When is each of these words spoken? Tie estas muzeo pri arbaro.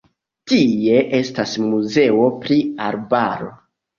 Tie 0.51 1.01
estas 1.17 1.53
muzeo 1.67 2.23
pri 2.45 2.59
arbaro. 2.89 3.53